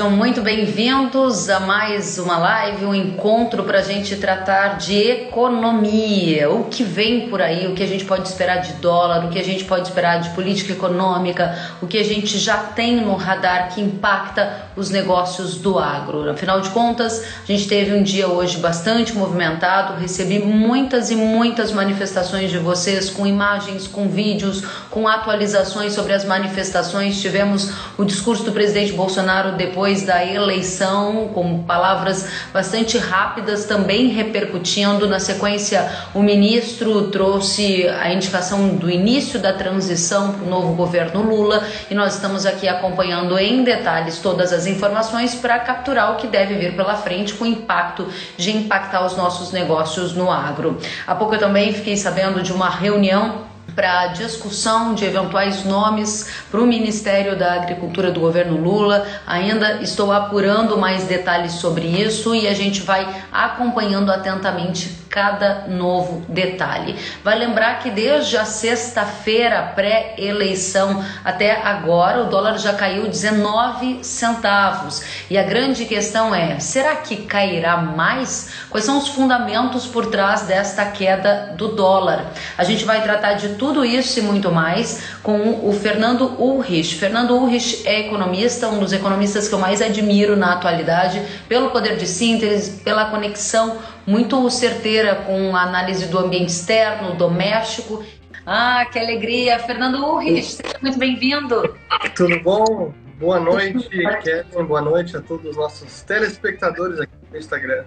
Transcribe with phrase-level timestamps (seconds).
[0.00, 6.48] sejam muito bem-vindos a mais uma live, um encontro para a gente tratar de economia,
[6.48, 9.38] o que vem por aí, o que a gente pode esperar de dólar, o que
[9.38, 13.74] a gente pode esperar de política econômica, o que a gente já tem no radar
[13.74, 16.30] que impacta os negócios do agro.
[16.30, 21.72] Afinal de contas, a gente teve um dia hoje bastante movimentado, recebi muitas e muitas
[21.72, 27.20] manifestações de vocês com imagens, com vídeos, com atualizações sobre as manifestações.
[27.20, 35.08] Tivemos o discurso do presidente Bolsonaro depois da eleição, com palavras bastante rápidas, também repercutindo.
[35.08, 41.22] Na sequência, o ministro trouxe a indicação do início da transição para o novo governo
[41.22, 46.28] Lula e nós estamos aqui acompanhando em detalhes todas as informações para capturar o que
[46.28, 50.78] deve vir pela frente com o impacto de impactar os nossos negócios no agro.
[51.06, 56.60] Há pouco eu também fiquei sabendo de uma reunião para discussão de eventuais nomes para
[56.60, 59.06] o Ministério da Agricultura do governo Lula.
[59.26, 66.24] Ainda estou apurando mais detalhes sobre isso e a gente vai acompanhando atentamente cada novo
[66.28, 66.94] detalhe.
[67.24, 75.02] Vai lembrar que desde a sexta-feira pré-eleição até agora o dólar já caiu 19 centavos.
[75.28, 78.50] E a grande questão é: será que cairá mais?
[78.70, 82.26] Quais são os fundamentos por trás desta queda do dólar?
[82.56, 86.94] A gente vai tratar de tudo isso e muito mais com o Fernando Ulrich.
[86.94, 91.96] Fernando Ulrich é economista, um dos economistas que eu mais admiro na atualidade, pelo poder
[91.96, 98.04] de síntese, pela conexão muito certeira com a análise do ambiente externo, doméstico.
[98.46, 99.58] Ah, que alegria!
[99.58, 101.76] Fernando Ulrich, seja muito bem-vindo.
[102.16, 102.92] Tudo bom?
[103.18, 103.88] Boa noite,
[104.22, 104.64] Kevin.
[104.64, 107.84] Boa noite a todos os nossos telespectadores aqui no Instagram.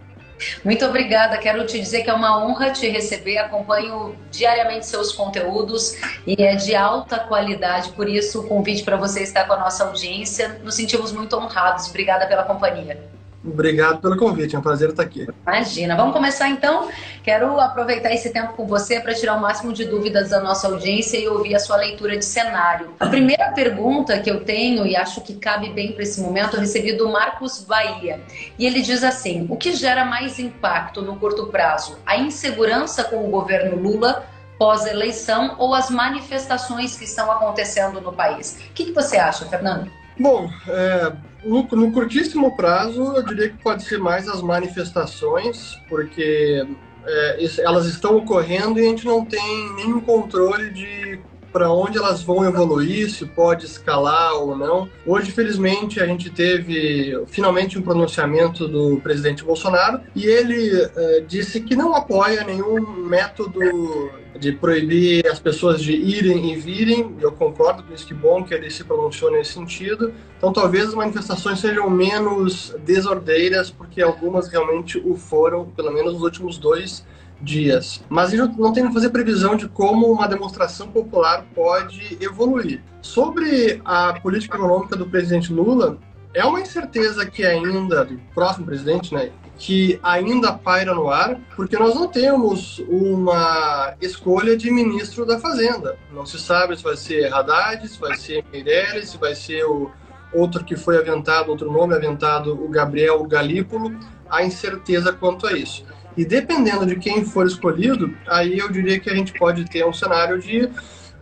[0.64, 1.38] Muito obrigada.
[1.38, 3.38] Quero te dizer que é uma honra te receber.
[3.38, 7.90] Acompanho diariamente seus conteúdos e é de alta qualidade.
[7.94, 10.60] Por isso, o convite para você estar com a nossa audiência.
[10.64, 11.88] Nos sentimos muito honrados.
[11.90, 13.04] Obrigada pela companhia.
[13.46, 15.28] Obrigado pelo convite, é um prazer estar aqui.
[15.46, 15.98] Imagina.
[15.98, 16.88] Vamos começar então.
[17.22, 21.18] Quero aproveitar esse tempo com você para tirar o máximo de dúvidas da nossa audiência
[21.18, 22.94] e ouvir a sua leitura de cenário.
[23.00, 26.62] A primeira pergunta que eu tenho e acho que cabe bem para esse momento, eu
[26.62, 28.22] recebi do Marcos Bahia.
[28.58, 31.98] E ele diz assim: o que gera mais impacto no curto prazo?
[32.06, 34.26] A insegurança com o governo Lula
[34.58, 38.60] pós-eleição ou as manifestações que estão acontecendo no país?
[38.70, 39.92] O que, que você acha, Fernando?
[40.20, 41.14] Bom, é,
[41.44, 46.66] no, no, curtíssimo prazo, eu diria que pode ser mais as manifestações, porque
[47.06, 51.20] é, elas estão ocorrendo e a gente não tem nenhum controle de
[51.54, 54.90] para onde elas vão evoluir, se pode escalar ou não.
[55.06, 61.62] Hoje, felizmente, a gente teve finalmente um pronunciamento do presidente Bolsonaro e ele é, disse
[61.62, 67.16] que não apoia nenhum método de proibir as pessoas de irem e virem.
[67.22, 70.12] Eu concordo com isso, que bom que ele se pronunciou nesse sentido.
[70.38, 76.24] Então, talvez as manifestações sejam menos desordeiras, porque algumas realmente o foram, pelo menos nos
[76.24, 77.06] últimos dois
[77.44, 78.04] dias.
[78.10, 82.82] Mas gente não tem que fazer previsão de como uma demonstração popular pode evoluir.
[83.02, 85.98] Sobre a política econômica do presidente Lula,
[86.34, 91.78] é uma incerteza que ainda, do próximo presidente, né, que ainda paira no ar, porque
[91.78, 95.98] nós não temos uma escolha de ministro da Fazenda.
[96.12, 99.92] Não se sabe se vai ser Haddad, se vai ser Meirelles, se vai ser o
[100.34, 103.96] outro que foi aventado, outro nome aventado, o Gabriel Galípolo.
[104.28, 105.86] Há incerteza quanto a isso.
[106.16, 109.94] E dependendo de quem for escolhido, aí eu diria que a gente pode ter um
[109.94, 110.70] cenário de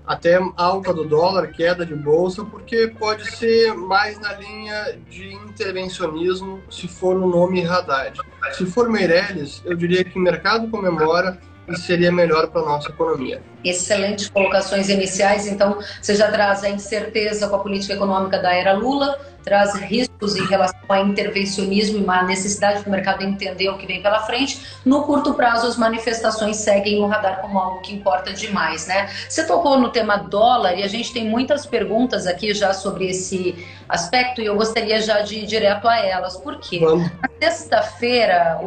[0.05, 6.61] até alta do dólar, queda de bolsa, porque pode ser mais na linha de intervencionismo
[6.69, 8.19] se for no nome Haddad.
[8.53, 12.89] Se for Meirelles, eu diria que o mercado comemora e seria melhor para a nossa
[12.89, 13.41] economia.
[13.63, 15.47] Excelentes colocações iniciais.
[15.47, 20.35] Então, você já traz a incerteza com a política econômica da era Lula, traz riscos
[20.35, 24.61] em relação ao intervencionismo e uma necessidade do mercado entender o que vem pela frente.
[24.85, 29.09] No curto prazo, as manifestações seguem no radar como algo que importa demais, né?
[29.27, 33.55] Você tocou no tema dólar e a gente tem muitas perguntas aqui já sobre esse
[33.87, 36.37] aspecto e eu gostaria já de ir direto a elas.
[36.37, 36.79] Por quê?
[36.79, 37.11] Vamos.
[37.21, 38.59] Na sexta-feira,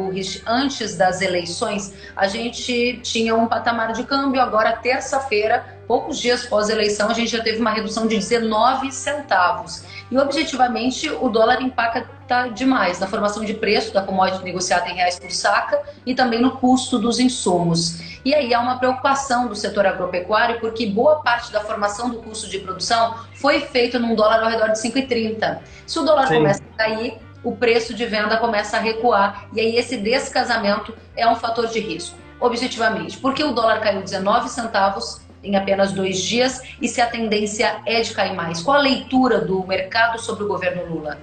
[0.47, 7.11] antes das eleições, a gente tinha um patamar de câmbio, agora terça-feira poucos dias pós-eleição,
[7.11, 9.85] a gente já teve uma redução de 19 centavos.
[10.11, 15.19] E objetivamente o dólar impacta demais na formação de preço da commodity negociada em reais
[15.19, 18.15] por saca e também no custo dos insumos.
[18.25, 22.49] E aí há uma preocupação do setor agropecuário porque boa parte da formação do custo
[22.49, 25.59] de produção foi feita num dólar ao redor de 5,30.
[25.87, 26.37] Se o dólar Sim.
[26.37, 31.29] começa a cair, o preço de venda começa a recuar e aí esse descasamento é
[31.29, 32.17] um fator de risco.
[32.41, 37.81] Objetivamente, porque o dólar caiu 19 centavos em apenas dois dias e se a tendência
[37.87, 38.63] é de cair mais.
[38.63, 41.19] Qual a leitura do mercado sobre o governo Lula?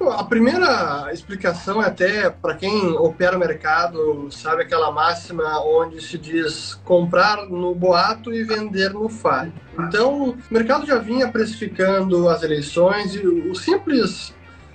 [0.00, 6.16] A primeira explicação é até para quem opera o mercado, sabe aquela máxima onde se
[6.16, 9.52] diz comprar no boato e vender no fale.
[9.78, 14.32] Então, o mercado já vinha precificando as eleições e o simples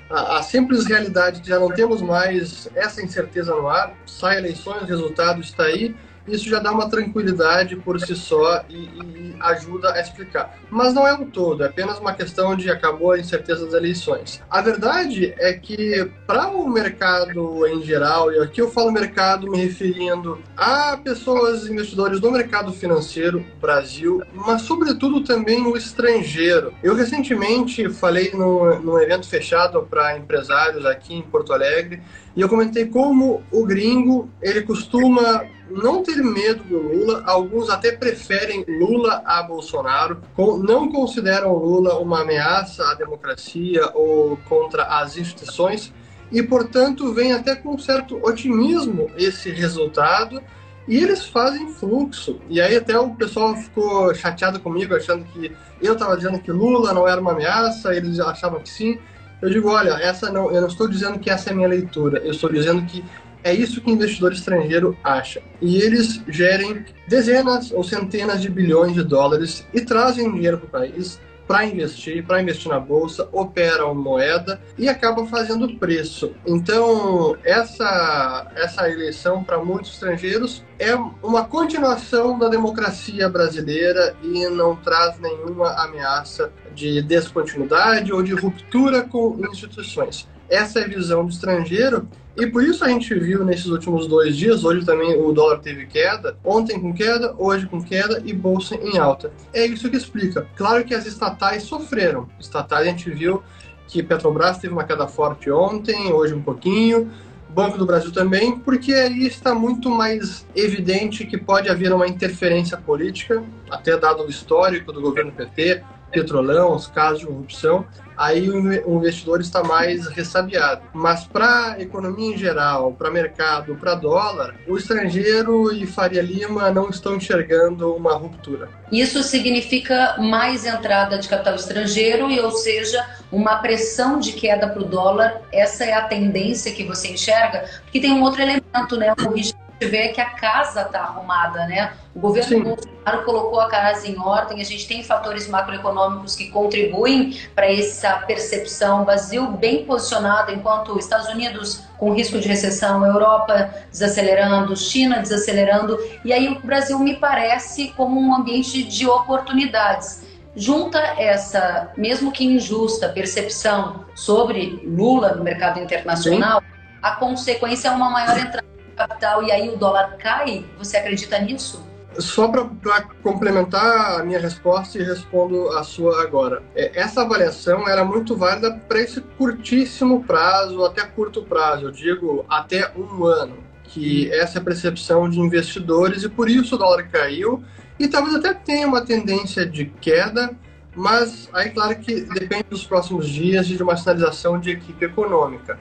[0.09, 4.83] a, a, simples realidade de já não temos mais essa incerteza no ar, sai eleições,
[4.83, 5.95] o resultado está aí,
[6.27, 10.57] isso já dá uma tranquilidade por si só e, e, ajuda a explicar.
[10.69, 14.41] Mas não é o todo, é apenas uma questão de acabou a incerteza das eleições.
[14.49, 19.57] A verdade é que, para o mercado em geral, e aqui eu falo mercado me
[19.57, 26.73] referindo a pessoas, investidores do mercado financeiro, Brasil, mas sobretudo também no estrangeiro.
[26.81, 32.01] Eu recentemente falei num, num evento fechado para empresários aqui em Porto Alegre
[32.35, 37.91] e eu comentei como o gringo ele costuma não ter medo do Lula, alguns até
[37.91, 45.93] preferem Lula a Bolsonaro, não consideram Lula uma ameaça à democracia ou contra as instituições.
[46.31, 50.41] E, portanto, vem até com certo otimismo esse resultado.
[50.87, 52.39] E eles fazem fluxo.
[52.47, 55.51] E aí até o pessoal ficou chateado comigo, achando que
[55.81, 58.99] eu estava dizendo que Lula não era uma ameaça, eles achavam que sim.
[59.41, 62.19] Eu digo, olha, essa não, eu não estou dizendo que essa é a minha leitura,
[62.19, 63.03] eu estou dizendo que
[63.45, 65.39] é isso que investidor estrangeiro acha.
[65.61, 70.69] E eles gerem dezenas ou centenas de bilhões de dólares e trazem dinheiro para o
[70.69, 76.33] país para investir, para investir na bolsa, operam moeda e acabam fazendo preço.
[76.43, 84.75] Então, essa, essa eleição para muitos estrangeiros é uma continuação da democracia brasileira e não
[84.75, 90.27] traz nenhuma ameaça de descontinuidade ou de ruptura com instituições.
[90.49, 94.35] Essa é a visão do estrangeiro e por isso a gente viu nesses últimos dois
[94.35, 98.75] dias, hoje também o dólar teve queda, ontem com queda, hoje com queda e bolsa
[98.75, 99.31] em alta.
[99.53, 100.45] É isso que explica.
[100.55, 102.27] Claro que as estatais sofreram.
[102.39, 103.41] Estatais a gente viu
[103.87, 107.09] que Petrobras teve uma queda forte ontem, hoje um pouquinho,
[107.55, 112.77] Banco do Brasil também, porque aí está muito mais evidente que pode haver uma interferência
[112.77, 115.81] política, até dado o histórico do governo PT,
[116.11, 117.85] Petrolão, os casos de corrupção,
[118.17, 120.81] aí o investidor está mais ressabiado.
[120.93, 126.71] Mas para a economia em geral, para mercado, para dólar, o estrangeiro e Faria Lima
[126.71, 128.69] não estão enxergando uma ruptura.
[128.91, 134.81] Isso significa mais entrada de capital estrangeiro e, ou seja, uma pressão de queda para
[134.81, 135.41] o dólar.
[135.51, 139.11] Essa é a tendência que você enxerga, porque tem um outro elemento, né?
[139.11, 139.35] O
[139.79, 141.93] vê que a casa está arrumada, né?
[142.15, 142.63] O governo Sim.
[142.63, 148.13] Bolsonaro colocou a casa em ordem, a gente tem fatores macroeconômicos que contribuem para essa
[148.19, 149.01] percepção.
[149.01, 155.97] O Brasil bem posicionado, enquanto Estados Unidos com risco de recessão, Europa desacelerando, China desacelerando,
[156.23, 160.23] e aí o Brasil me parece como um ambiente de oportunidades.
[160.55, 166.67] Junta essa, mesmo que injusta, percepção sobre Lula no mercado internacional, Sim.
[167.01, 170.65] a consequência é uma maior entrada capital e aí o dólar cai?
[170.77, 171.85] Você acredita nisso?
[172.17, 176.63] Só para complementar a minha resposta e respondo a sua agora.
[176.73, 182.45] É, essa avaliação era muito válida para esse curtíssimo prazo, até curto prazo, eu digo
[182.49, 187.03] até um ano, que essa é a percepção de investidores e por isso o dólar
[187.09, 187.61] caiu
[187.99, 190.51] e talvez até tenha uma tendência de queda,
[190.95, 195.77] mas aí claro que depende dos próximos dias e de uma sinalização de equipe econômica.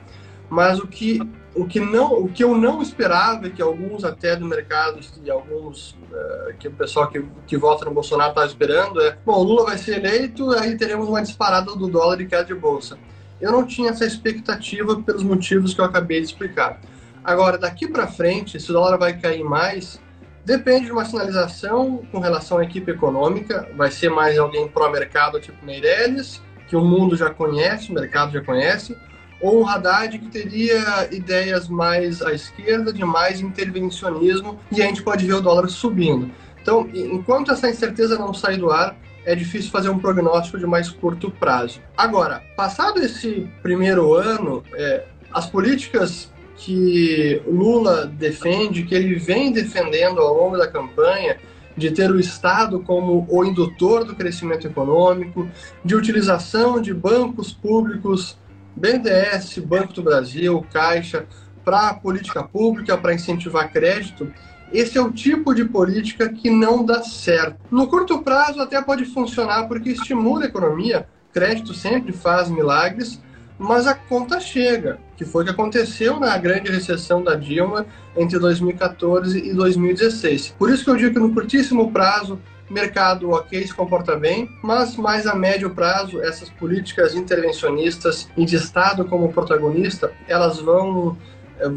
[0.51, 1.21] Mas o que
[1.55, 5.93] o que não o que eu não esperava que alguns até do mercado e alguns
[5.93, 9.67] uh, que o pessoal que, que vota no Bolsonaro está esperando é bom o Lula
[9.67, 12.99] vai ser eleito aí teremos uma disparada do dólar e queda de bolsa.
[13.41, 16.81] Eu não tinha essa expectativa pelos motivos que eu acabei de explicar.
[17.23, 20.01] Agora daqui para frente se o dólar vai cair mais
[20.45, 23.69] depende de uma sinalização com relação à equipe econômica.
[23.77, 28.33] Vai ser mais alguém pró mercado tipo Meirelles que o mundo já conhece o mercado
[28.33, 28.97] já conhece
[29.45, 35.03] ou um Haddad que teria ideias mais à esquerda, de mais intervencionismo, e a gente
[35.03, 36.31] pode ver o dólar subindo.
[36.63, 40.89] Então, enquanto essa incerteza não sair do ar, é difícil fazer um prognóstico de mais
[40.89, 41.79] curto prazo.
[41.95, 50.21] Agora, passado esse primeiro ano, é, as políticas que Lula defende, que ele vem defendendo
[50.21, 51.37] ao longo da campanha,
[51.77, 55.47] de ter o Estado como o indutor do crescimento econômico,
[55.85, 58.39] de utilização de bancos públicos
[58.77, 61.27] BNDES, Banco do Brasil, Caixa,
[61.65, 64.31] para política pública, para incentivar crédito,
[64.73, 67.57] esse é o tipo de política que não dá certo.
[67.71, 73.23] No curto prazo até pode funcionar porque estimula a economia, crédito sempre faz milagres,
[73.57, 78.39] mas a conta chega, que foi o que aconteceu na grande recessão da Dilma entre
[78.39, 80.57] 2014 e 2016.
[80.59, 84.97] Por isso que eu digo que no curtíssimo prazo mercado ok se comporta bem, mas
[84.97, 91.17] mais a médio prazo essas políticas intervencionistas e de Estado como protagonista, elas vão,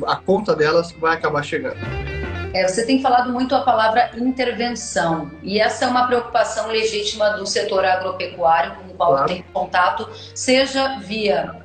[0.06, 1.78] a conta delas vai acabar chegando.
[2.54, 7.46] É, você tem falado muito a palavra intervenção, e essa é uma preocupação legítima do
[7.46, 9.28] setor agropecuário, com o qual claro.
[9.28, 11.56] tem contato, seja via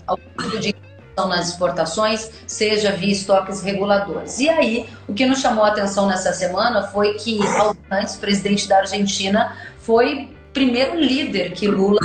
[0.61, 0.75] de
[1.17, 4.39] nas exportações, seja via estoques reguladores.
[4.39, 7.79] E aí, o que nos chamou a atenção nessa semana foi que Aldo
[8.21, 12.01] presidente da Argentina, foi primeiro líder que Lula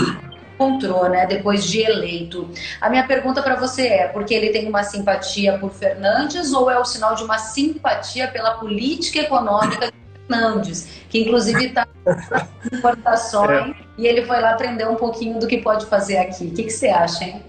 [0.54, 2.50] encontrou, né, depois de eleito.
[2.82, 6.80] A minha pergunta para você é: porque ele tem uma simpatia por Fernandes ou é
[6.80, 9.94] o sinal de uma simpatia pela política econômica de
[10.28, 11.88] Fernandes, que inclusive está
[12.72, 13.76] em importações é.
[13.98, 16.46] e ele foi lá aprender um pouquinho do que pode fazer aqui?
[16.46, 17.44] O que, que você acha, hein?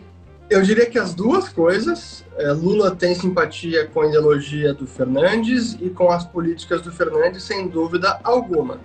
[0.50, 2.24] Eu diria que as duas coisas.
[2.38, 7.42] É, Lula tem simpatia com a ideologia do Fernandes e com as políticas do Fernandes,
[7.42, 8.80] sem dúvida alguma.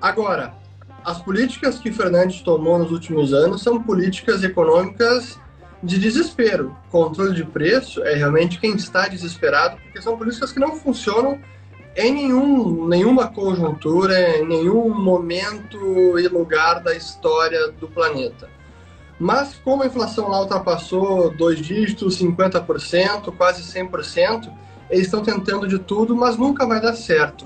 [0.00, 0.54] Agora,
[1.04, 5.36] as políticas que Fernandes tomou nos últimos anos são políticas econômicas
[5.82, 6.76] de desespero.
[6.90, 11.40] Controle de preço é realmente quem está desesperado, porque são políticas que não funcionam
[11.96, 18.59] em nenhum, nenhuma conjuntura, em nenhum momento e lugar da história do planeta.
[19.20, 24.50] Mas como a inflação lá ultrapassou dois dígitos, 50%, quase 100%,
[24.88, 27.44] eles estão tentando de tudo, mas nunca vai dar certo.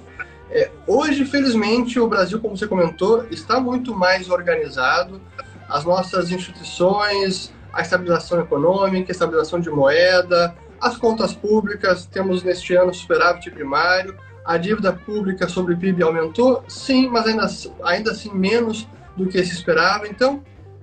[0.50, 5.20] É, hoje, felizmente, o Brasil, como você comentou, está muito mais organizado.
[5.68, 12.76] As nossas instituições, a estabilização econômica, a estabilização de moeda, as contas públicas, temos neste
[12.76, 17.48] ano superávit primário, a dívida pública sobre o PIB aumentou, sim, mas ainda,
[17.82, 20.06] ainda assim menos do que se esperava.
[20.06, 20.40] Então,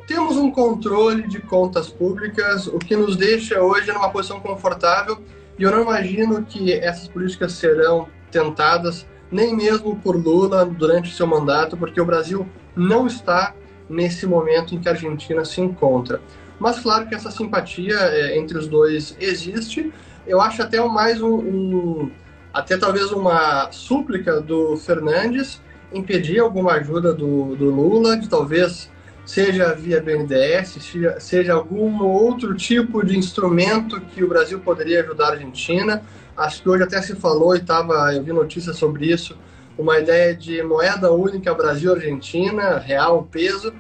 [0.08, 5.20] temos um controle de contas públicas, o que nos deixa hoje numa posição confortável,
[5.58, 11.26] e eu não imagino que essas políticas serão tentadas nem mesmo por Lula durante seu
[11.26, 13.54] mandato, porque o Brasil não está
[13.90, 16.22] nesse momento em que a Argentina se encontra.
[16.60, 19.92] Mas claro que essa simpatia é, entre os dois existe.
[20.28, 22.12] Eu acho até mais um, um,
[22.54, 25.62] até talvez uma súplica do Fernandes
[25.94, 28.90] impedir alguma ajuda do, do Lula, de talvez
[29.32, 30.78] seja via BNDES,
[31.20, 36.04] seja, algum outro tipo de instrumento que o Brasil poderia ajudar a Argentina.
[36.36, 39.38] Acho que hoje até se falou e tava, eu vi notícias sobre isso,
[39.78, 43.74] uma ideia de moeda única Brasil-Argentina, real, peso.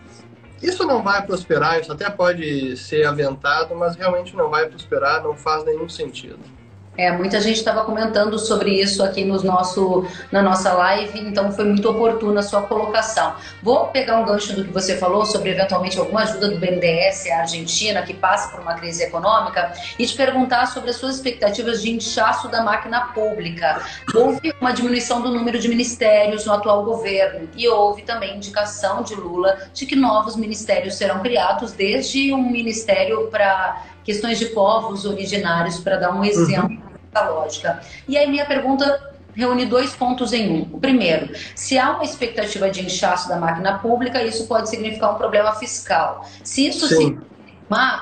[0.63, 5.35] Isso não vai prosperar, isso até pode ser aventado, mas realmente não vai prosperar, não
[5.35, 6.39] faz nenhum sentido.
[6.97, 11.63] É, muita gente estava comentando sobre isso aqui no nosso, na nossa live, então foi
[11.63, 13.33] muito oportuna a sua colocação.
[13.63, 17.39] Vou pegar um gancho do que você falou sobre eventualmente alguma ajuda do BNDES à
[17.39, 21.91] Argentina, que passa por uma crise econômica, e te perguntar sobre as suas expectativas de
[21.91, 23.81] inchaço da máquina pública.
[24.13, 29.15] Houve uma diminuição do número de ministérios no atual governo e houve também indicação de
[29.15, 35.79] Lula de que novos ministérios serão criados, desde um ministério para questões de povos originários,
[35.79, 36.81] para dar um exemplo uhum.
[37.11, 37.81] da lógica.
[38.07, 40.61] E aí minha pergunta reúne dois pontos em um.
[40.73, 45.17] O primeiro, se há uma expectativa de inchaço da máquina pública, isso pode significar um
[45.17, 46.27] problema fiscal.
[46.43, 47.17] Se isso Sim.
[47.17, 47.31] se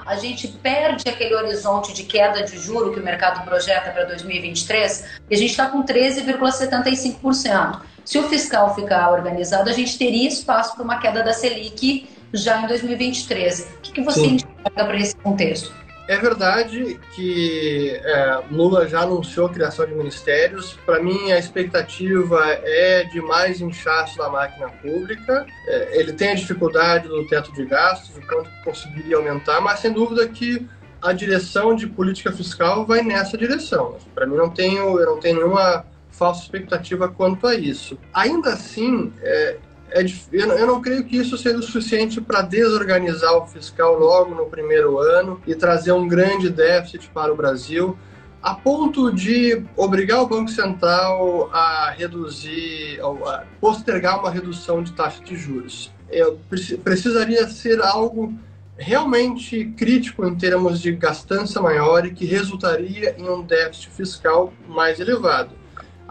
[0.05, 5.05] a gente perde aquele horizonte de queda de juro que o mercado projeta para 2023,
[5.29, 7.81] e a gente está com 13,75%.
[8.03, 12.63] Se o fiscal ficar organizado, a gente teria espaço para uma queda da Selic já
[12.63, 13.59] em 2023.
[13.59, 14.35] O que, que você Sim.
[14.35, 15.71] enxerga para esse contexto?
[16.09, 20.73] É verdade que é, Lula já anunciou a criação de ministérios.
[20.83, 25.45] Para mim, a expectativa é de mais inchaço da máquina pública.
[25.67, 29.93] É, ele tem a dificuldade do teto de gastos, o quanto conseguiria aumentar, mas sem
[29.93, 30.67] dúvida que
[30.99, 33.95] a direção de política fiscal vai nessa direção.
[34.15, 37.99] Para mim, não tenho, eu não tenho nenhuma falsa expectativa quanto a isso.
[38.15, 39.57] Ainda assim, é,
[39.91, 44.45] é, eu não creio que isso seja o suficiente para desorganizar o fiscal logo no
[44.45, 47.97] primeiro ano e trazer um grande déficit para o Brasil,
[48.41, 55.23] a ponto de obrigar o Banco Central a reduzir, a postergar uma redução de taxa
[55.23, 55.91] de juros.
[56.09, 56.39] Eu
[56.83, 58.33] precisaria ser algo
[58.77, 64.99] realmente crítico em termos de gastança maior e que resultaria em um déficit fiscal mais
[64.99, 65.51] elevado.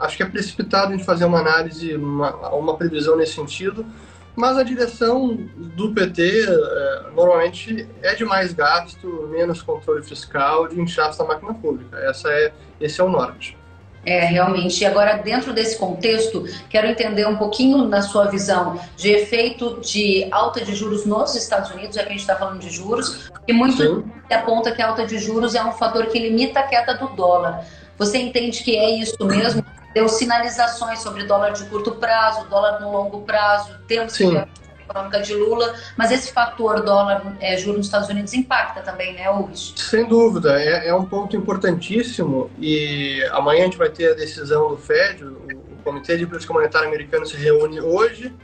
[0.00, 3.84] Acho que é precipitado a gente fazer uma análise, uma, uma previsão nesse sentido,
[4.36, 10.80] mas a direção do PT é, normalmente é de mais gasto, menos controle fiscal, de
[10.80, 11.98] inchaço da máquina pública.
[11.98, 13.58] Essa é, esse é o norte.
[14.06, 14.80] É, realmente.
[14.80, 20.28] E agora, dentro desse contexto, quero entender um pouquinho na sua visão de efeito de
[20.30, 23.52] alta de juros nos Estados Unidos, já que a gente está falando de juros, e
[23.52, 27.08] muito aponta que a alta de juros é um fator que limita a queda do
[27.08, 27.64] dólar.
[27.98, 29.64] Você entende que é isso mesmo?
[29.98, 34.30] Deu sinalizações sobre dólar de curto prazo, dólar no longo prazo, temos Sim.
[34.30, 39.12] que econômica de Lula, mas esse fator dólar, é, juro nos Estados Unidos impacta também,
[39.12, 39.54] né, Hugo?
[39.54, 44.70] Sem dúvida, é, é, um ponto importantíssimo e amanhã a gente vai ter a decisão
[44.70, 48.34] do Fed, o, o Comitê de Política Monetária Americano se reúne hoje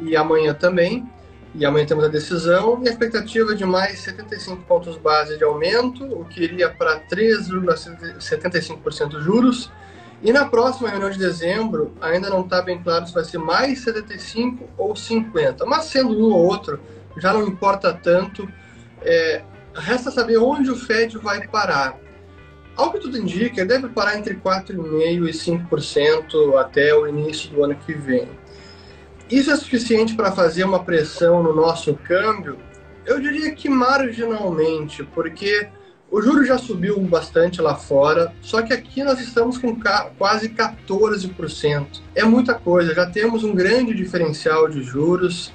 [0.00, 1.06] e amanhã também,
[1.54, 6.04] e amanhã temos a decisão e a expectativa de mais 75 pontos base de aumento,
[6.04, 9.70] o que iria para 3,75% juros,
[10.22, 13.80] e na próxima reunião de dezembro, ainda não está bem claro se vai ser mais
[13.80, 16.78] 75 ou 50, mas sendo um ou outro,
[17.16, 18.48] já não importa tanto.
[19.02, 19.42] É,
[19.74, 21.98] resta saber onde o Fed vai parar.
[22.76, 27.74] Ao que tudo indica, deve parar entre 4,5% e 5% até o início do ano
[27.74, 28.28] que vem.
[29.28, 32.58] Isso é suficiente para fazer uma pressão no nosso câmbio?
[33.04, 35.68] Eu diria que marginalmente, porque
[36.12, 39.74] o juro já subiu bastante lá fora, só que aqui nós estamos com
[40.18, 42.02] quase 14%.
[42.14, 45.50] É muita coisa, já temos um grande diferencial de juros,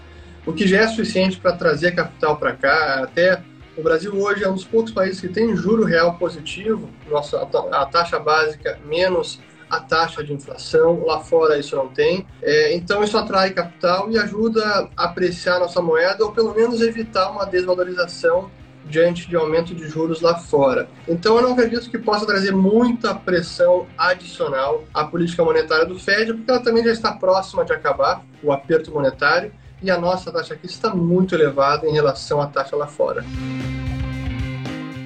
[0.48, 3.04] o que já é suficiente para trazer capital para cá.
[3.04, 3.44] Até
[3.78, 7.86] o Brasil hoje é um dos poucos países que tem juro real positivo, nossa, a
[7.86, 12.26] taxa básica menos a taxa de inflação, lá fora isso não tem.
[12.42, 17.30] É, então isso atrai capital e ajuda a apreciar nossa moeda ou pelo menos evitar
[17.30, 18.50] uma desvalorização
[18.90, 20.88] diante de aumento de juros lá fora.
[21.08, 26.34] Então eu não acredito que possa trazer muita pressão adicional à política monetária do Fed,
[26.34, 29.52] porque ela também já está próxima de acabar o aperto monetário
[29.82, 33.24] e a nossa taxa aqui está muito elevada em relação à taxa lá fora.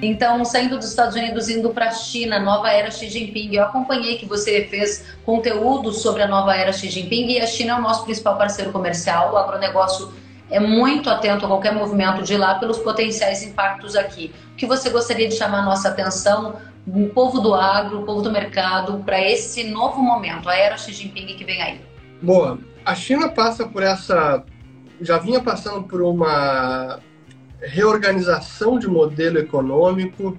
[0.02, 3.54] Então, saindo dos Estados Unidos, indo para a China, nova era Xi Jinping.
[3.54, 7.74] Eu acompanhei que você fez conteúdo sobre a nova era Xi Jinping e a China
[7.74, 9.32] é o nosso principal parceiro comercial.
[9.32, 10.12] O agronegócio
[10.52, 14.32] é muito atento a qualquer movimento de lá pelos potenciais impactos aqui.
[14.52, 16.56] O que você gostaria de chamar a nossa atenção,
[16.86, 20.92] o povo do agro, o povo do mercado, para esse novo momento, a era Xi
[20.92, 21.80] Jinping que vem aí?
[22.20, 24.44] Boa, a China passa por essa.
[25.00, 27.00] já vinha passando por uma
[27.62, 30.36] reorganização de modelo econômico,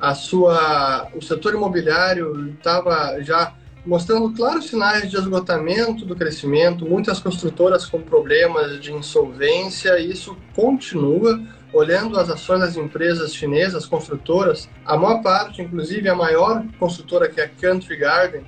[0.00, 3.54] a sua, o setor imobiliário estava já
[3.88, 10.36] mostrando claros sinais de esgotamento do crescimento, muitas construtoras com problemas de insolvência, e isso
[10.54, 11.40] continua.
[11.72, 17.40] Olhando as ações das empresas chinesas construtoras, a maior parte, inclusive a maior construtora que
[17.40, 18.42] é a Country Garden,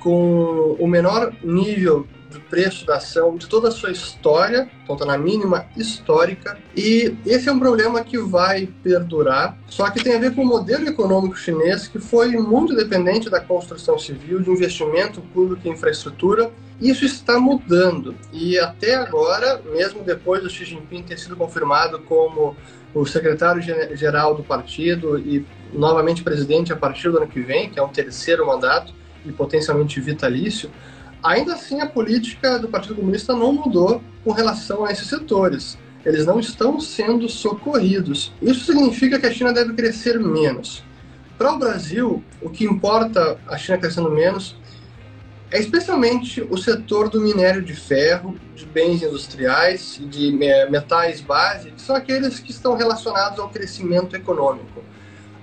[0.00, 5.18] com o menor nível do preço da ação, de toda a sua história, está na
[5.18, 10.34] mínima histórica, e esse é um problema que vai perdurar, só que tem a ver
[10.34, 15.66] com o modelo econômico chinês, que foi muito dependente da construção civil, de investimento público
[15.66, 21.36] em infraestrutura, isso está mudando, e até agora, mesmo depois do Xi Jinping ter sido
[21.36, 22.56] confirmado como
[22.94, 27.82] o secretário-geral do partido e novamente presidente a partir do ano que vem, que é
[27.82, 30.70] um terceiro mandato e potencialmente vitalício,
[31.22, 35.78] Ainda assim, a política do Partido Comunista não mudou com relação a esses setores.
[36.04, 38.32] Eles não estão sendo socorridos.
[38.40, 40.82] Isso significa que a China deve crescer menos.
[41.36, 44.56] Para o Brasil, o que importa a China crescendo menos
[45.50, 50.32] é especialmente o setor do minério de ferro, de bens industriais, de
[50.70, 54.82] metais base, que são aqueles que estão relacionados ao crescimento econômico.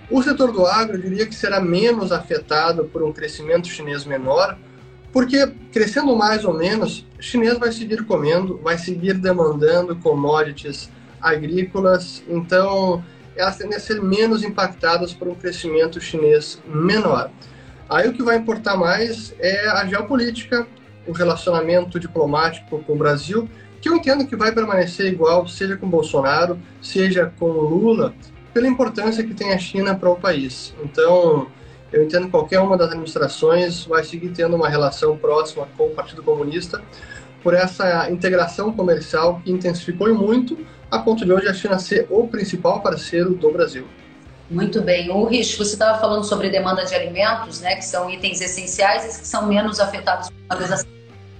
[0.10, 4.58] O setor do agro, eu diria que será menos afetado por um crescimento chinês menor,
[5.12, 10.90] porque, crescendo mais ou menos, o chinês vai seguir comendo, vai seguir demandando commodities
[11.22, 13.04] agrícolas, então
[13.36, 17.30] elas tendem a ser menos impactadas por um crescimento chinês menor.
[17.90, 20.68] Aí o que vai importar mais é a geopolítica,
[21.06, 23.50] o relacionamento diplomático com o Brasil,
[23.82, 28.14] que eu entendo que vai permanecer igual, seja com Bolsonaro, seja com Lula,
[28.58, 30.74] pela importância que tem a China para o país.
[30.84, 31.46] Então,
[31.94, 35.90] eu entendo que qualquer uma das administrações vai seguir tendo uma relação próxima com o
[35.92, 36.82] Partido Comunista
[37.44, 40.58] por essa integração comercial que intensificou muito
[40.90, 43.86] a ponto de hoje a China ser o principal parceiro do Brasil.
[44.50, 45.12] Muito bem.
[45.12, 49.20] O Rich, você estava falando sobre demanda de alimentos, né, que são itens essenciais e
[49.20, 50.48] que são menos afetados por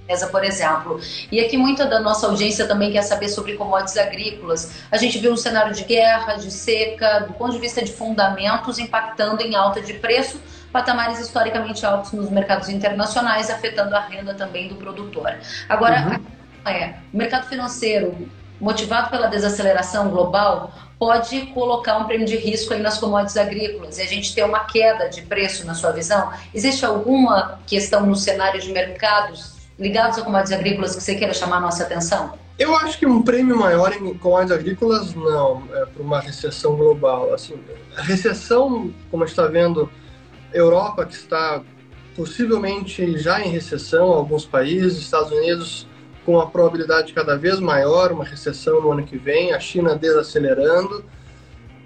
[0.08, 1.00] uma por exemplo.
[1.30, 4.72] E aqui muita da nossa audiência também quer saber sobre commodities agrícolas.
[4.90, 8.78] A gente viu um cenário de guerra, de seca, do ponto de vista de fundamentos,
[8.78, 10.40] impactando em alta de preço,
[10.72, 15.34] patamares historicamente altos nos mercados internacionais, afetando a renda também do produtor.
[15.68, 16.70] Agora, uhum.
[16.70, 18.28] é, o mercado financeiro,
[18.60, 24.02] motivado pela desaceleração global, pode colocar um prêmio de risco aí nas commodities agrícolas e
[24.02, 26.32] a gente ter uma queda de preço na sua visão?
[26.52, 31.58] Existe alguma questão no cenário de mercados ligados a commodities agrícolas que você queira chamar
[31.58, 32.32] a nossa atenção?
[32.58, 37.32] Eu acho que um prêmio maior em commodities agrícolas não, é para uma recessão global.
[37.32, 37.54] Assim,
[37.96, 39.88] a recessão, como a gente está vendo,
[40.52, 41.62] Europa que está
[42.16, 45.86] possivelmente já em recessão, alguns países, Estados Unidos
[46.26, 51.02] com a probabilidade cada vez maior, uma recessão no ano que vem, a China desacelerando.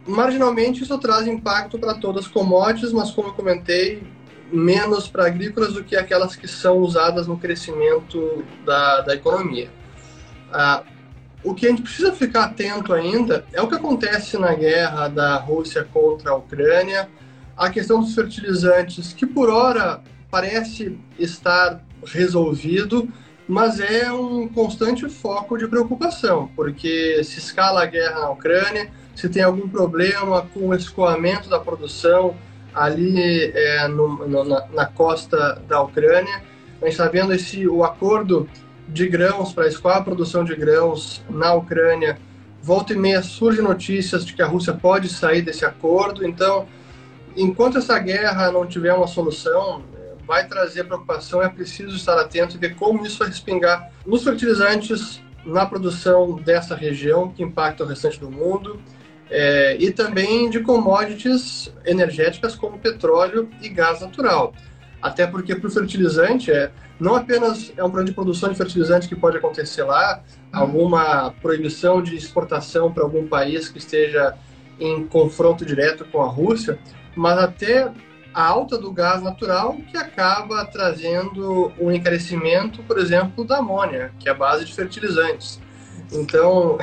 [0.05, 4.03] Marginalmente isso traz impacto para todas as commodities, mas como eu comentei,
[4.53, 9.71] menos para agrícolas do que aquelas que são usadas no crescimento da, da economia.
[10.53, 10.83] Ah,
[11.43, 15.37] o que a gente precisa ficar atento ainda é o que acontece na guerra da
[15.37, 17.09] Rússia contra a Ucrânia,
[17.57, 23.09] a questão dos fertilizantes, que por hora parece estar resolvido,
[23.49, 29.29] mas é um constante foco de preocupação, porque se escala a guerra na Ucrânia, se
[29.29, 32.37] tem algum problema com o escoamento da produção
[32.75, 36.43] ali é, no, no, na, na, costa da Ucrânia,
[36.81, 38.49] a gente está vendo esse, o acordo
[38.89, 42.19] de grãos para escoar a produção de grãos na Ucrânia.
[42.63, 46.67] Volta e meia surgem notícias de que a Rússia pode sair desse acordo, então
[47.37, 49.83] enquanto essa guerra não tiver uma solução,
[50.27, 55.21] vai trazer preocupação, é preciso estar atento e ver como isso vai respingar nos fertilizantes,
[55.45, 58.81] na produção dessa região, que impacta o restante do mundo,
[59.33, 64.53] é, e também de commodities energéticas como petróleo e gás natural.
[65.01, 69.09] Até porque para o fertilizante, é, não apenas é um problema de produção de fertilizante
[69.09, 74.37] que pode acontecer lá, alguma proibição de exportação para algum país que esteja
[74.79, 76.79] em confronto direto com a Rússia,
[77.17, 77.91] mas até
[78.35, 84.29] a alta do gás natural que acaba trazendo um encarecimento, por exemplo, da amônia, que
[84.29, 85.61] é a base de fertilizantes.
[86.13, 86.79] Então,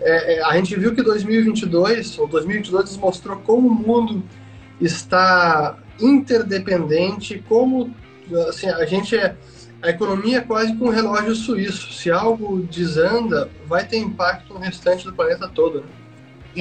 [0.00, 4.22] é, é, a gente viu que 2022, ou 2022 mostrou como o mundo
[4.80, 7.94] está interdependente, como
[8.48, 9.34] assim, a gente é
[9.80, 11.92] a economia é quase com um relógio suíço.
[11.92, 15.80] Se algo desanda, vai ter impacto no restante do planeta todo.
[15.80, 15.86] Né?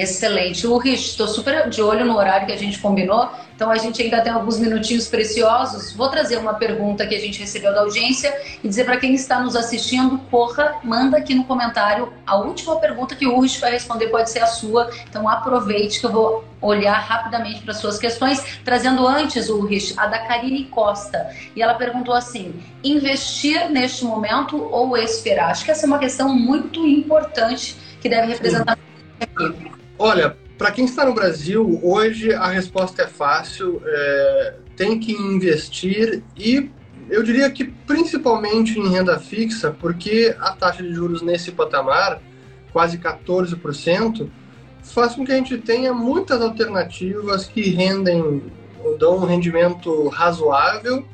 [0.02, 0.68] Excelente.
[0.68, 4.22] Rich, estou super de olho no horário que a gente combinou, então a gente ainda
[4.22, 5.92] tem alguns minutinhos preciosos.
[5.94, 8.32] Vou trazer uma pergunta que a gente recebeu da audiência
[8.64, 13.16] e dizer para quem está nos assistindo, porra, manda aqui no comentário a última pergunta
[13.16, 17.00] que o Rich vai responder, pode ser a sua, então aproveite que eu vou olhar
[17.00, 21.30] rapidamente para suas questões, trazendo antes, Rich, a da Karine Costa.
[21.56, 25.50] E ela perguntou assim: investir neste momento ou esperar?
[25.50, 28.78] Acho que essa é uma questão muito importante que deve representar
[29.20, 29.78] aqui.
[30.00, 33.82] Olha, para quem está no Brasil, hoje a resposta é fácil.
[33.84, 36.70] É, tem que investir e
[37.10, 42.22] eu diria que principalmente em renda fixa, porque a taxa de juros nesse patamar,
[42.72, 44.30] quase 14%,
[44.84, 48.44] faz com que a gente tenha muitas alternativas que rendem,
[49.00, 51.06] dão um rendimento razoável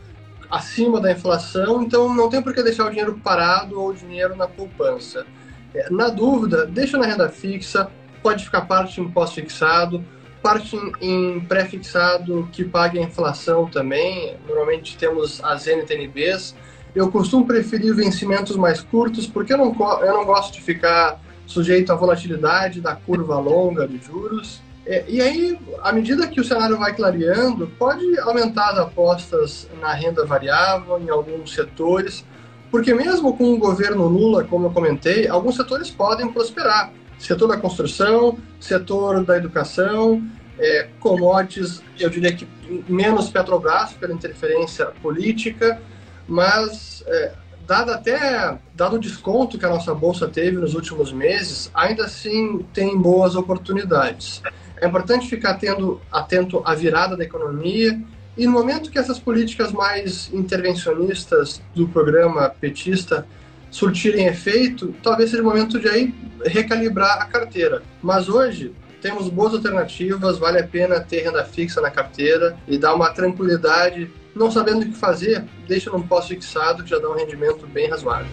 [0.50, 4.36] acima da inflação, então não tem por que deixar o dinheiro parado ou o dinheiro
[4.36, 5.26] na poupança.
[5.74, 7.90] É, na dúvida, deixa na renda fixa,
[8.24, 10.04] pode ficar parte em pós-fixado,
[10.42, 14.38] parte em pré-fixado que pague a inflação também.
[14.48, 16.56] Normalmente temos as NTNBs.
[16.96, 21.92] Eu costumo preferir vencimentos mais curtos porque eu não, eu não gosto de ficar sujeito
[21.92, 24.62] à volatilidade da curva longa de juros.
[24.86, 29.94] É, e aí, à medida que o cenário vai clareando, pode aumentar as apostas na
[29.94, 32.26] renda variável em alguns setores,
[32.70, 36.92] porque mesmo com o governo Lula, como eu comentei, alguns setores podem prosperar
[37.24, 40.22] setor da construção, setor da educação,
[40.60, 42.48] é, commodities, eu diria que
[42.88, 45.82] menos Petrobras pela interferência política,
[46.28, 47.32] mas é,
[47.66, 52.66] dado até dado o desconto que a nossa bolsa teve nos últimos meses, ainda assim
[52.74, 54.42] tem boas oportunidades.
[54.82, 58.00] É importante ficar tendo, atento à virada da economia
[58.36, 63.26] e no momento que essas políticas mais intervencionistas do programa petista
[63.74, 66.14] surtirem efeito, talvez seja o momento de aí
[66.46, 67.82] recalibrar a carteira.
[68.02, 72.94] Mas hoje temos boas alternativas, vale a pena ter renda fixa na carteira e dar
[72.94, 77.66] uma tranquilidade, não sabendo o que fazer, deixa num pós-fixado que já dá um rendimento
[77.66, 78.28] bem razoável.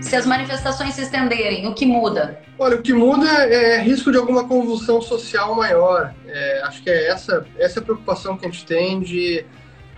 [0.00, 2.40] Se as manifestações se estenderem, o que muda?
[2.58, 6.14] Olha, o que muda é risco de alguma convulsão social maior.
[6.26, 9.44] É, acho que é essa, essa é a preocupação que a gente tem de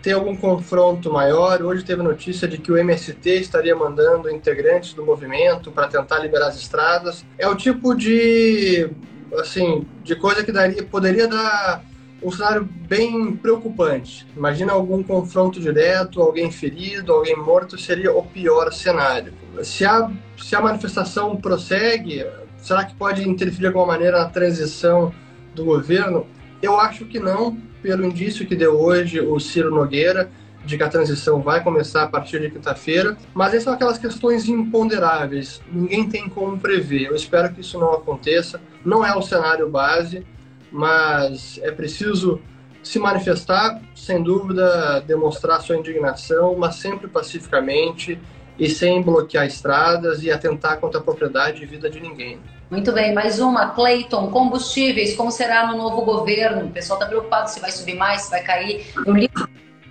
[0.03, 1.63] ter algum confronto maior.
[1.63, 6.49] Hoje teve notícia de que o MST estaria mandando integrantes do movimento para tentar liberar
[6.49, 7.25] as estradas.
[7.39, 8.91] É o tipo de
[9.39, 11.85] assim de coisa que daria, poderia dar
[12.23, 14.27] um cenário bem preocupante.
[14.37, 19.33] Imagina algum confronto direto, alguém ferido, alguém morto, seria o pior cenário.
[19.63, 22.25] Se a, se a manifestação prossegue,
[22.59, 25.13] será que pode interferir de alguma maneira na transição
[25.55, 26.27] do governo?
[26.61, 30.31] Eu acho que não, pelo indício que deu hoje o Ciro Nogueira,
[30.65, 34.49] de que a transição vai começar a partir de quinta-feira, mas essas são aquelas questões
[34.49, 37.09] imponderáveis, ninguém tem como prever.
[37.09, 40.25] Eu espero que isso não aconteça, não é o cenário base,
[40.71, 42.41] mas é preciso
[42.83, 48.19] se manifestar, sem dúvida, demonstrar sua indignação, mas sempre pacificamente
[48.59, 52.39] e sem bloquear estradas e atentar contra a propriedade e vida de ninguém.
[52.71, 53.71] Muito bem, mais uma.
[53.71, 56.67] Clayton, combustíveis, como será no novo governo?
[56.67, 58.87] O pessoal está preocupado se vai subir mais, se vai cair.
[59.05, 59.31] Eu li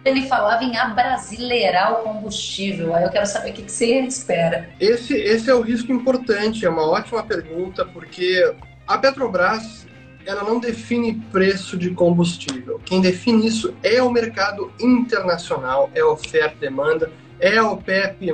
[0.04, 2.96] ele falava em abrasileirar o combustível.
[2.96, 4.70] Aí eu quero saber o que, que você espera.
[4.80, 8.52] Esse, esse é o risco importante, é uma ótima pergunta, porque
[8.88, 9.86] a Petrobras
[10.26, 12.80] ela não define preço de combustível.
[12.86, 18.32] Quem define isso é o mercado internacional, é oferta e demanda, é o PEP+,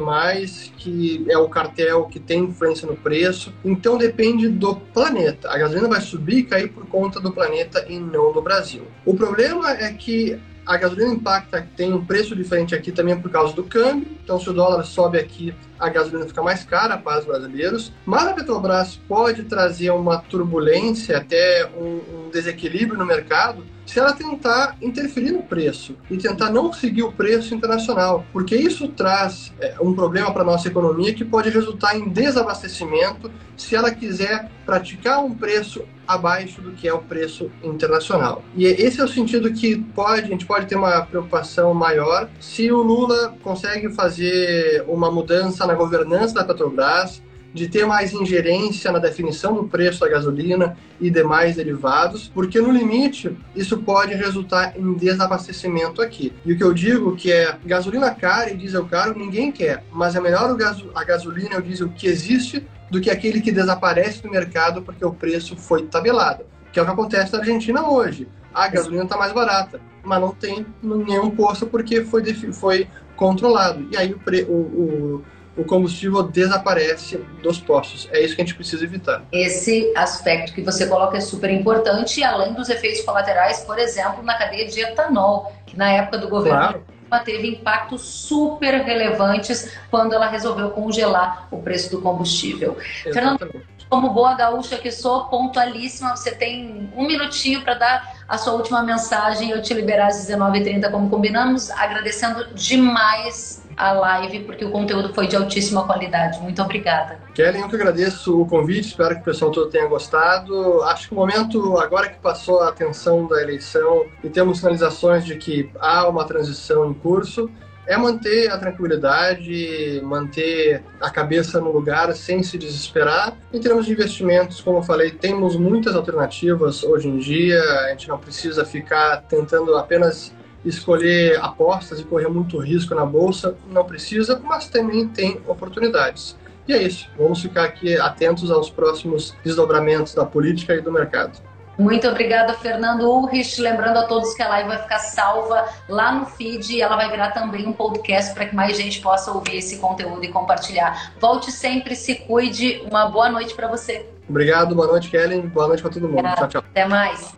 [0.78, 3.54] que é o cartel que tem influência no preço.
[3.64, 5.50] Então depende do planeta.
[5.50, 8.84] A gasolina vai subir e cair por conta do planeta e não do Brasil.
[9.06, 13.54] O problema é que a gasolina impacta, tem um preço diferente aqui também por causa
[13.54, 14.10] do câmbio.
[14.22, 17.94] Então, se o dólar sobe aqui, a gasolina fica mais cara para os brasileiros.
[18.06, 24.14] Mas a Petrobras pode trazer uma turbulência, até um, um desequilíbrio no mercado, se ela
[24.14, 29.76] tentar interferir no preço e tentar não seguir o preço internacional, porque isso traz é,
[29.82, 35.24] um problema para a nossa economia que pode resultar em desabastecimento se ela quiser praticar
[35.24, 38.44] um preço abaixo do que é o preço internacional.
[38.56, 42.72] E esse é o sentido que pode, a gente pode ter uma preocupação maior se
[42.72, 47.22] o Lula consegue fazer uma mudança na governança da Petrobras,
[47.58, 52.72] de ter mais ingerência na definição do preço da gasolina e demais derivados, porque no
[52.72, 56.32] limite isso pode resultar em desabastecimento aqui.
[56.46, 60.16] E o que eu digo que é gasolina cara e diesel caro ninguém quer, mas
[60.16, 60.56] é melhor
[60.94, 65.04] a gasolina e o diesel que existe do que aquele que desaparece do mercado porque
[65.04, 68.28] o preço foi tabelado, que é o que acontece na Argentina hoje.
[68.54, 73.88] A gasolina está mais barata, mas não tem nenhum posto porque foi, foi controlado.
[73.92, 75.24] E aí o, o, o
[75.58, 78.08] o combustível desaparece dos postos.
[78.12, 79.24] É isso que a gente precisa evitar.
[79.32, 84.36] Esse aspecto que você coloca é super importante, além dos efeitos colaterais, por exemplo, na
[84.36, 90.28] cadeia de etanol, que na época do governo claro teve impactos super relevantes quando ela
[90.28, 92.78] resolveu congelar o preço do combustível.
[93.06, 93.14] Exatamente.
[93.14, 98.54] Fernando, como boa gaúcha que sou, pontualíssima, você tem um minutinho para dar a sua
[98.54, 104.66] última mensagem e eu te liberar às 19h30 como combinamos, agradecendo demais a live, porque
[104.66, 106.40] o conteúdo foi de altíssima qualidade.
[106.40, 107.20] Muito obrigada.
[107.36, 110.82] Kelly, eu que agradeço o convite, espero que o pessoal todo tenha gostado.
[110.84, 115.36] Acho que o momento, agora que passou a atenção da eleição e temos sinalizações de
[115.36, 117.50] que há uma transição em curso,
[117.88, 123.38] é manter a tranquilidade, manter a cabeça no lugar sem se desesperar.
[123.54, 128.10] Em termos de investimentos, como eu falei, temos muitas alternativas hoje em dia, a gente
[128.10, 130.36] não precisa ficar tentando apenas
[130.68, 136.38] escolher apostas e correr muito risco na bolsa, não precisa, mas também tem oportunidades.
[136.68, 141.40] E é isso, vamos ficar aqui atentos aos próximos desdobramentos da política e do mercado.
[141.78, 143.62] Muito obrigada, Fernando Ulrich.
[143.62, 147.10] Lembrando a todos que a live vai ficar salva lá no feed e ela vai
[147.10, 151.14] virar também um podcast para que mais gente possa ouvir esse conteúdo e compartilhar.
[151.20, 152.82] Volte sempre, se cuide.
[152.90, 154.10] Uma boa noite para você.
[154.28, 155.42] Obrigado, boa noite, Kellen.
[155.42, 156.24] Boa noite para todo mundo.
[156.36, 156.64] Tchau, tchau.
[156.72, 157.38] Até mais.